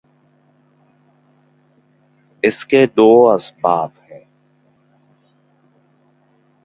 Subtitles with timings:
[2.43, 4.23] اس کے دو اسباب ہیں۔